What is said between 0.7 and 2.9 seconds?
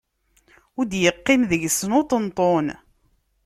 Ur d-iqqim deg-sen uṭenṭun.